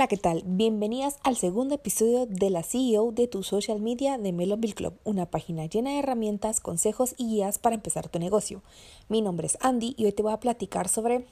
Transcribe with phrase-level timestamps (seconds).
[0.00, 0.42] Hola, ¿qué tal?
[0.46, 5.26] Bienvenidas al segundo episodio de la CEO de tu social media de Melonville Club, una
[5.26, 8.62] página llena de herramientas, consejos y guías para empezar tu negocio.
[9.10, 11.26] Mi nombre es Andy y hoy te voy a platicar sobre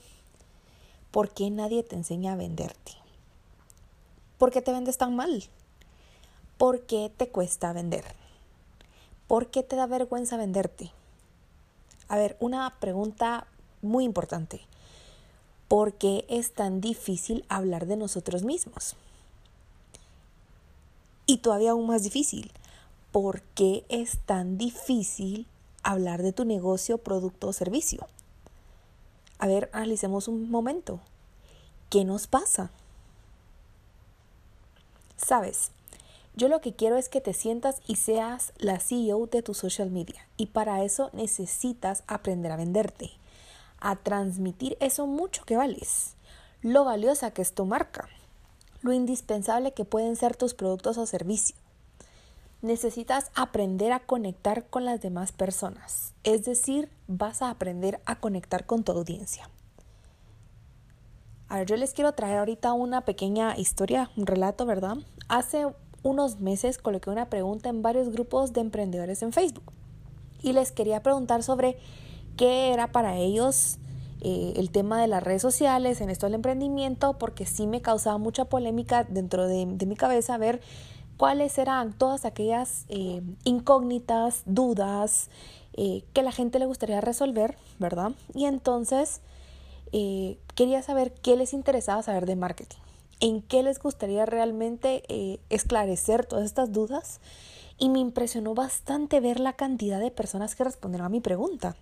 [1.11, 2.93] por qué nadie te enseña a venderte.
[4.37, 5.45] ¿Por qué te vendes tan mal?
[6.59, 8.05] ¿Por qué te cuesta vender?
[9.29, 10.93] ¿Por qué te da vergüenza venderte?
[12.07, 13.47] A ver, una pregunta
[13.81, 14.61] muy importante.
[15.69, 18.97] ¿Por qué es tan difícil hablar de nosotros mismos?
[21.27, 22.51] Y todavía aún más difícil,
[23.13, 25.47] ¿por qué es tan difícil
[25.83, 28.09] hablar de tu negocio, producto o servicio?
[29.39, 31.01] A ver, analicemos un momento.
[31.91, 32.71] ¿Qué nos pasa?
[35.19, 35.71] Sabes,
[36.35, 39.91] yo lo que quiero es que te sientas y seas la CEO de tu social
[39.91, 40.27] media.
[40.39, 43.11] Y para eso necesitas aprender a venderte
[43.81, 46.15] a transmitir eso mucho que vales,
[46.63, 48.09] lo valiosa que es tu marca,
[48.83, 51.59] lo indispensable que pueden ser tus productos o servicios.
[52.61, 58.67] Necesitas aprender a conectar con las demás personas, es decir, vas a aprender a conectar
[58.67, 59.49] con tu audiencia.
[61.49, 64.99] A ver, yo les quiero traer ahorita una pequeña historia, un relato, ¿verdad?
[65.29, 65.67] Hace
[66.03, 69.73] unos meses coloqué una pregunta en varios grupos de emprendedores en Facebook
[70.43, 71.79] y les quería preguntar sobre
[72.39, 73.79] qué era para ellos
[74.21, 78.17] eh, el tema de las redes sociales en esto del emprendimiento, porque sí me causaba
[78.17, 80.63] mucha polémica dentro de, mi cabeza ver
[81.19, 85.31] cuáles eran todas aquellas eh, incógnitas, dudas
[85.75, 88.13] eh, que la gente le gustaría resolver, ¿verdad?
[88.35, 89.21] Y entonces
[90.55, 92.77] quería saber qué les interesaba saber de marketing,
[93.21, 97.21] en qué les gustaría realmente esclarecer todas estas dudas.
[97.79, 101.75] Y me impresionó bastante ver la cantidad de personas que respondieron a mi pregunta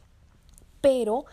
[0.80, 1.27] pero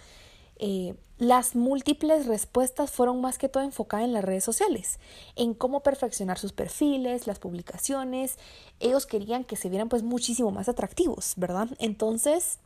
[0.58, 5.00] eh, las múltiples respuestas fueron más que todo enfocadas en las redes sociales,
[5.36, 8.38] en cómo perfeccionar sus perfiles, las publicaciones.
[8.80, 11.70] Ellos querían que se vieran pues muchísimo más atractivos, ¿verdad?
[11.80, 12.60] Entonces,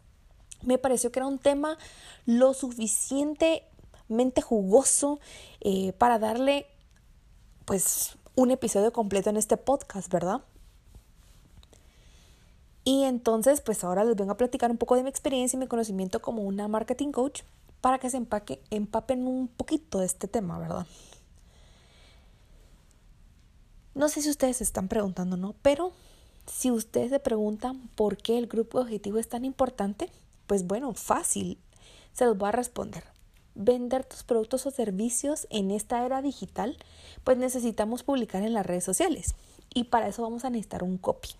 [0.62, 1.78] me pareció que era un tema
[2.26, 5.20] lo suficientemente jugoso
[5.62, 6.68] eh, para darle
[7.66, 10.42] pues un episodio completo en este podcast, ¿verdad?
[12.88, 15.68] Y entonces, pues ahora les vengo a platicar un poco de mi experiencia y mi
[15.68, 17.42] conocimiento como una marketing coach
[17.82, 20.88] para que se empaque, empapen un poquito de este tema, ¿verdad?
[23.94, 25.54] No sé si ustedes se están preguntando, ¿no?
[25.62, 25.92] Pero
[26.46, 30.10] si ustedes se preguntan por qué el grupo objetivo es tan importante,
[30.46, 31.58] pues bueno, fácil,
[32.14, 33.04] se los voy a responder.
[33.54, 36.78] Vender tus productos o servicios en esta era digital,
[37.26, 39.36] pues necesitamos publicar en las redes sociales
[39.74, 41.32] y para eso vamos a necesitar un copy.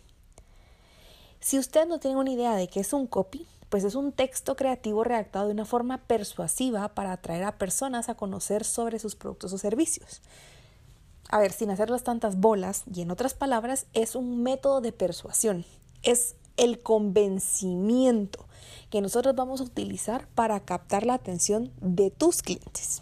[1.40, 4.56] Si usted no tiene una idea de qué es un copy, pues es un texto
[4.56, 9.54] creativo redactado de una forma persuasiva para atraer a personas a conocer sobre sus productos
[9.54, 10.22] o servicios.
[11.30, 15.66] A ver, sin hacerlas tantas bolas, y en otras palabras, es un método de persuasión.
[16.02, 18.46] Es el convencimiento
[18.90, 23.02] que nosotros vamos a utilizar para captar la atención de tus clientes.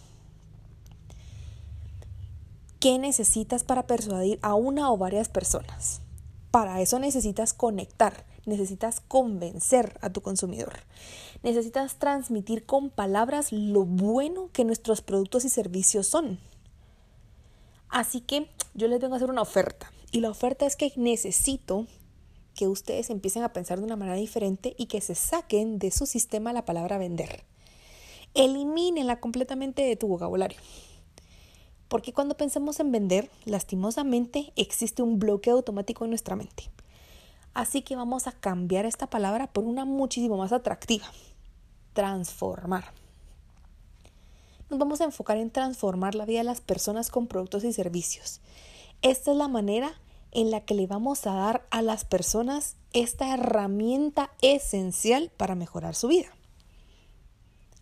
[2.80, 6.02] ¿Qué necesitas para persuadir a una o varias personas?
[6.56, 10.72] Para eso necesitas conectar, necesitas convencer a tu consumidor.
[11.44, 16.40] Necesitas transmitir con palabras lo bueno que nuestros productos y servicios son.
[17.90, 19.92] Así que yo les vengo a hacer una oferta.
[20.14, 21.88] Y la oferta es que necesito
[22.54, 26.06] que ustedes empiecen a pensar de una manera diferente y que se saquen de su
[26.06, 27.44] sistema la palabra vender.
[28.34, 30.58] Elimínenla completamente de tu vocabulario.
[31.88, 36.70] Porque cuando pensamos en vender, lastimosamente existe un bloqueo automático en nuestra mente.
[37.54, 41.06] Así que vamos a cambiar esta palabra por una muchísimo más atractiva.
[41.94, 42.86] Transformar.
[44.70, 48.42] Nos vamos a enfocar en transformar la vida de las personas con productos y servicios.
[49.02, 49.94] Esta es la manera
[50.32, 55.96] en la que le vamos a dar a las personas esta herramienta esencial para mejorar
[55.96, 56.36] su vida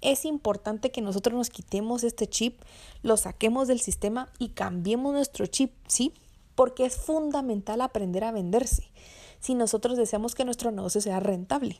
[0.03, 2.61] es importante que nosotros nos quitemos este chip,
[3.01, 6.13] lo saquemos del sistema y cambiemos nuestro chip, ¿sí?
[6.55, 8.91] Porque es fundamental aprender a venderse
[9.39, 11.77] si nosotros deseamos que nuestro negocio sea rentable.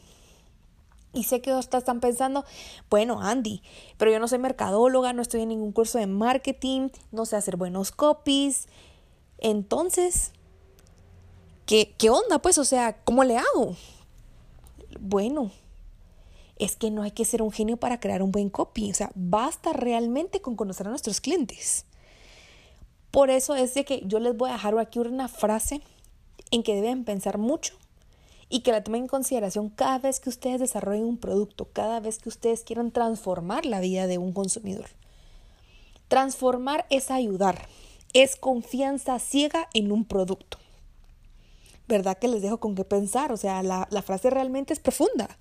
[1.14, 2.44] Y sé que ustedes están pensando,
[2.90, 3.62] bueno, Andy,
[3.98, 7.56] pero yo no soy mercadóloga, no estoy en ningún curso de marketing, no sé hacer
[7.56, 8.68] buenos copies.
[9.38, 10.32] Entonces,
[11.66, 12.40] ¿qué, qué onda?
[12.40, 13.76] Pues, o sea, ¿cómo le hago?
[15.00, 15.52] Bueno,
[16.58, 18.92] es que no hay que ser un genio para crear un buen copy.
[18.92, 21.86] O sea, basta realmente con conocer a nuestros clientes.
[23.12, 25.82] Por eso es de que yo les voy a dejar aquí una frase
[26.52, 27.76] en que deben pensar mucho
[28.50, 32.20] y que la tomen en consideración cada vez que ustedes desarrollen un producto, cada vez
[32.20, 34.90] que ustedes quieran transformar la vida de un consumidor.
[36.08, 37.68] Transformar es ayudar,
[38.14, 40.60] es confianza ciega en un producto.
[41.88, 43.32] ¿Verdad que les dejo con qué pensar?
[43.32, 45.38] O sea, la, la frase realmente es profunda.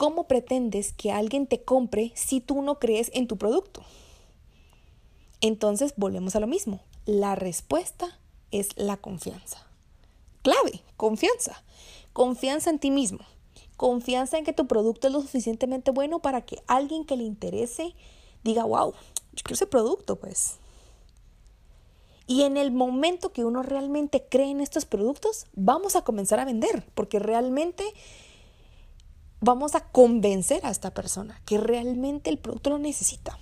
[0.00, 3.82] ¿Cómo pretendes que alguien te compre si tú no crees en tu producto?
[5.42, 6.80] Entonces volvemos a lo mismo.
[7.04, 8.18] La respuesta
[8.50, 9.66] es la confianza.
[10.40, 11.62] Clave, confianza.
[12.14, 13.18] Confianza en ti mismo.
[13.76, 17.94] Confianza en que tu producto es lo suficientemente bueno para que alguien que le interese
[18.42, 18.94] diga, wow,
[19.34, 20.56] yo quiero ese producto, pues.
[22.26, 26.46] Y en el momento que uno realmente cree en estos productos, vamos a comenzar a
[26.46, 27.84] vender, porque realmente
[29.40, 33.38] vamos a convencer a esta persona que realmente el producto lo necesita.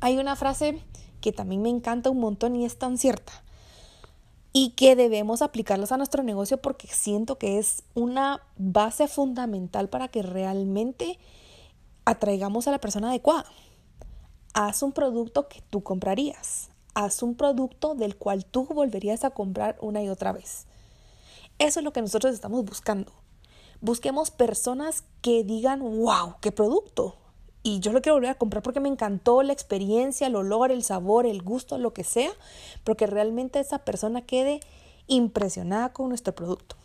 [0.00, 0.82] Hay una frase
[1.20, 3.32] que también me encanta un montón y es tan cierta
[4.52, 10.08] y que debemos aplicarlos a nuestro negocio porque siento que es una base fundamental para
[10.08, 11.18] que realmente
[12.06, 13.50] atraigamos a la persona adecuada.
[14.54, 16.70] Haz un producto que tú comprarías.
[16.94, 20.66] Haz un producto del cual tú volverías a comprar una y otra vez.
[21.58, 23.12] Eso es lo que nosotros estamos buscando
[23.80, 27.16] busquemos personas que digan, wow, qué producto.
[27.62, 30.84] Y yo lo quiero volver a comprar porque me encantó la experiencia, el olor, el
[30.84, 32.30] sabor, el gusto, lo que sea,
[32.84, 34.60] porque realmente esa persona quede
[35.08, 36.76] impresionada con nuestro producto.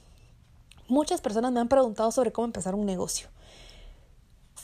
[0.87, 3.27] Muchas personas me han preguntado sobre cómo empezar un negocio.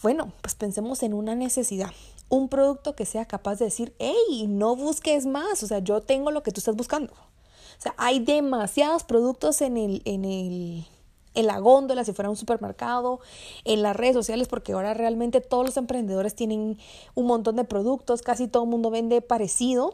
[0.02, 1.92] Bueno, pues pensemos en una necesidad,
[2.30, 6.32] un producto que sea capaz de decir, hey, no busques más, o sea, yo tengo
[6.32, 7.14] lo que tú estás buscando.
[7.14, 10.88] O sea, hay demasiados productos en el, en el
[11.38, 13.20] en la góndola, si fuera un supermercado,
[13.64, 16.80] en las redes sociales, porque ahora realmente todos los emprendedores tienen
[17.14, 19.94] un montón de productos, casi todo el mundo vende parecido.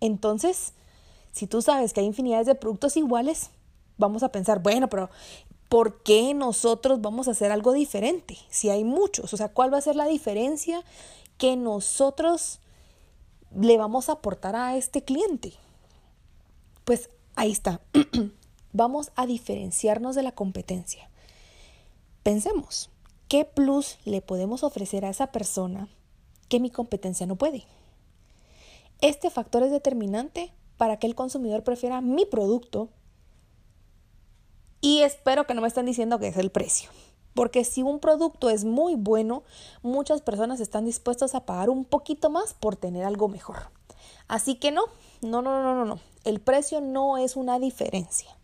[0.00, 0.74] Entonces,
[1.32, 3.50] si tú sabes que hay infinidades de productos iguales,
[3.96, 5.08] vamos a pensar, bueno, pero
[5.70, 8.36] ¿por qué nosotros vamos a hacer algo diferente?
[8.50, 10.82] Si hay muchos, o sea, ¿cuál va a ser la diferencia
[11.38, 12.60] que nosotros
[13.58, 15.54] le vamos a aportar a este cliente?
[16.84, 17.80] Pues ahí está.
[18.72, 21.08] vamos a diferenciarnos de la competencia.
[22.22, 22.90] Pensemos,
[23.28, 25.88] ¿qué plus le podemos ofrecer a esa persona
[26.48, 27.64] que mi competencia no puede?
[29.00, 32.88] Este factor es determinante para que el consumidor prefiera mi producto
[34.80, 36.90] y espero que no me estén diciendo que es el precio.
[37.34, 39.42] Porque si un producto es muy bueno,
[39.82, 43.70] muchas personas están dispuestas a pagar un poquito más por tener algo mejor.
[44.28, 44.82] Así que no,
[45.22, 46.00] no, no, no, no, no.
[46.24, 48.36] El precio no es una diferencia.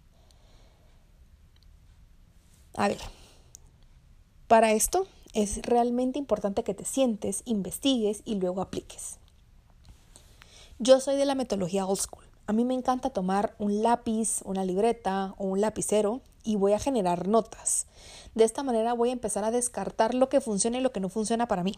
[2.74, 2.98] A ver,
[4.46, 9.18] para esto es realmente importante que te sientes, investigues y luego apliques.
[10.78, 12.24] Yo soy de la metodología old school.
[12.46, 16.78] A mí me encanta tomar un lápiz, una libreta o un lapicero y voy a
[16.78, 17.86] generar notas.
[18.34, 21.08] De esta manera voy a empezar a descartar lo que funciona y lo que no
[21.08, 21.74] funciona para mí.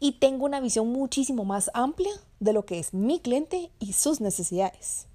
[0.00, 4.20] Y tengo una visión muchísimo más amplia de lo que es mi cliente y sus
[4.20, 5.08] necesidades.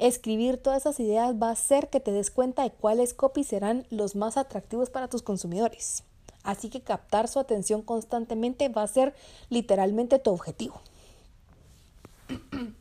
[0.00, 3.84] Escribir todas esas ideas va a hacer que te des cuenta de cuáles copies serán
[3.90, 6.04] los más atractivos para tus consumidores.
[6.42, 9.14] Así que captar su atención constantemente va a ser
[9.50, 10.80] literalmente tu objetivo.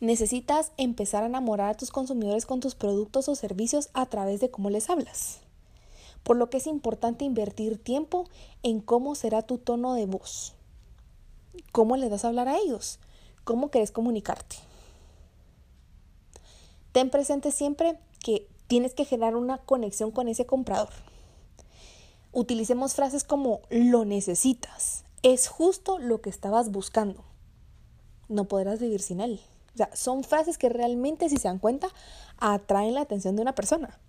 [0.00, 4.48] Necesitas empezar a enamorar a tus consumidores con tus productos o servicios a través de
[4.48, 5.40] cómo les hablas.
[6.22, 8.28] Por lo que es importante invertir tiempo
[8.62, 10.54] en cómo será tu tono de voz.
[11.72, 13.00] ¿Cómo les vas a hablar a ellos?
[13.42, 14.58] ¿Cómo querés comunicarte?
[16.96, 20.88] Ten presente siempre que tienes que generar una conexión con ese comprador.
[22.32, 27.22] Utilicemos frases como lo necesitas, es justo lo que estabas buscando.
[28.30, 29.42] No podrás vivir sin él.
[29.74, 31.88] O sea, son frases que realmente, si se dan cuenta,
[32.38, 34.00] atraen la atención de una persona.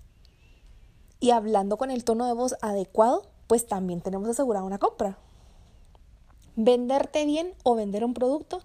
[1.20, 5.18] Y hablando con el tono de voz adecuado, pues también tenemos asegurada una compra.
[6.56, 8.62] Venderte bien o vender un producto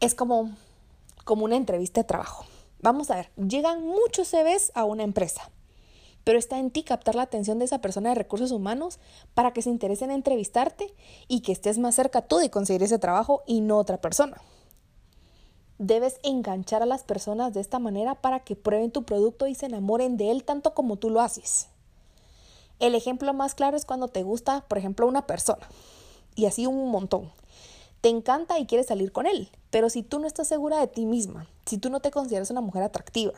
[0.00, 0.50] es como,
[1.24, 2.44] como una entrevista de trabajo.
[2.84, 5.50] Vamos a ver, llegan muchos CVs a una empresa,
[6.22, 8.98] pero está en ti captar la atención de esa persona de recursos humanos
[9.32, 10.92] para que se interese en entrevistarte
[11.26, 14.36] y que estés más cerca tú de conseguir ese trabajo y no otra persona.
[15.78, 19.64] Debes enganchar a las personas de esta manera para que prueben tu producto y se
[19.64, 21.68] enamoren de él tanto como tú lo haces.
[22.80, 25.66] El ejemplo más claro es cuando te gusta, por ejemplo, una persona.
[26.34, 27.32] Y así un montón
[28.04, 31.04] te encanta y quieres salir con él, pero si tú no estás segura de ti
[31.04, 33.32] misma, si tú no te consideras una mujer atractiva,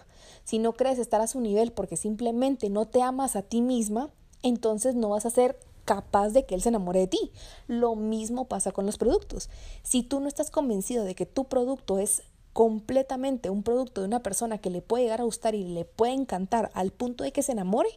[0.44, 4.10] si no crees estar a su nivel porque simplemente no te amas a ti misma,
[4.42, 7.32] entonces no vas a ser capaz de que él se enamore de ti.
[7.68, 9.48] Lo mismo pasa con los productos.
[9.82, 14.22] Si tú no estás convencido de que tu producto es completamente un producto de una
[14.22, 17.42] persona que le puede llegar a gustar y le puede encantar al punto de que
[17.42, 17.88] se enamore,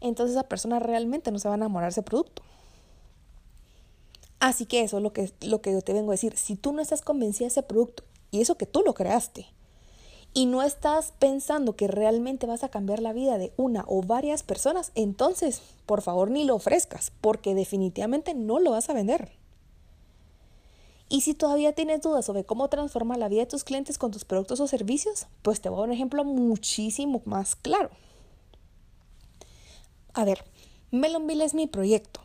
[0.00, 2.44] entonces esa persona realmente no se va a enamorar de ese producto.
[4.42, 6.36] Así que eso es lo que, lo que yo te vengo a decir.
[6.36, 9.46] Si tú no estás convencida de ese producto Y eso que tú lo creaste.
[10.34, 14.42] Y no estás pensando que realmente vas a cambiar la vida de una o varias
[14.42, 19.30] personas, entonces, por favor, ni lo ofrezcas, porque definitivamente no lo vas a vender.
[21.08, 24.24] Y si todavía tienes dudas sobre cómo transformar la vida de tus clientes con tus
[24.24, 27.90] productos o servicios, pues te voy a dar un ejemplo muchísimo más claro.
[30.14, 30.44] A ver,
[30.90, 32.20] Melonville es mi proyecto.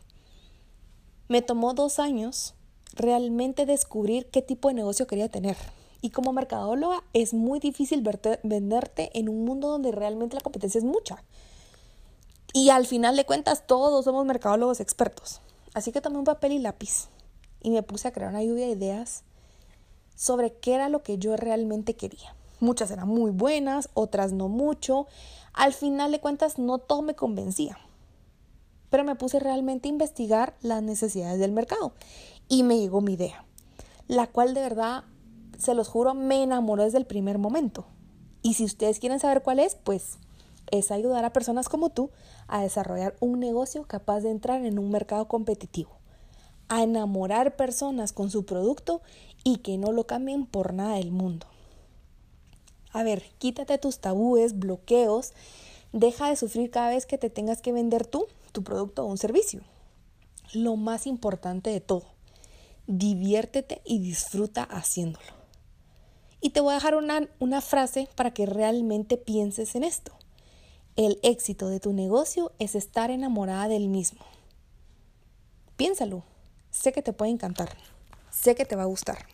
[1.28, 2.54] Me tomó dos años
[2.94, 5.58] realmente descubrir qué tipo de negocio quería tener.
[6.00, 8.02] Y como mercadóloga es muy difícil
[8.42, 11.22] venderte en un mundo donde realmente la competencia es mucha.
[12.54, 15.42] Y al final de cuentas todos somos mercadólogos expertos.
[15.74, 17.08] Así que tomé un papel y lápiz
[17.60, 19.22] y me puse a crear una lluvia de ideas
[20.14, 22.34] sobre qué era lo que yo realmente quería.
[22.58, 25.06] Muchas eran muy buenas, otras no mucho.
[25.52, 27.78] Al final de cuentas no todo me convencía
[28.90, 31.92] pero me puse realmente a investigar las necesidades del mercado
[32.48, 33.44] y me llegó mi idea,
[34.06, 35.04] la cual de verdad,
[35.58, 37.86] se los juro, me enamoró desde el primer momento.
[38.42, 40.18] Y si ustedes quieren saber cuál es, pues
[40.70, 42.10] es ayudar a personas como tú
[42.46, 45.90] a desarrollar un negocio capaz de entrar en un mercado competitivo,
[46.68, 49.02] a enamorar personas con su producto
[49.44, 51.46] y que no lo cambien por nada del mundo.
[52.92, 55.32] A ver, quítate tus tabúes, bloqueos,
[55.92, 59.18] deja de sufrir cada vez que te tengas que vender tú tu producto o un
[59.18, 59.62] servicio.
[60.52, 62.04] Lo más importante de todo,
[62.86, 65.38] diviértete y disfruta haciéndolo.
[66.40, 70.12] Y te voy a dejar una, una frase para que realmente pienses en esto.
[70.96, 74.24] El éxito de tu negocio es estar enamorada del mismo.
[75.76, 76.24] Piénsalo.
[76.70, 77.76] Sé que te puede encantar.
[78.30, 79.26] Sé que te va a gustar.